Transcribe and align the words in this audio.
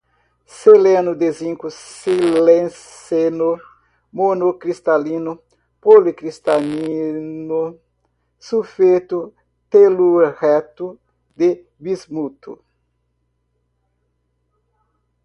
seleneto 0.59 1.11
de 1.21 1.27
zinco, 1.39 1.67
siliceno, 1.73 3.49
monocristalino, 4.21 5.35
policristalino, 5.87 7.61
sulfeto, 8.49 9.21
telureto 9.75 10.93
de 11.43 11.51
bismuto 11.83 12.57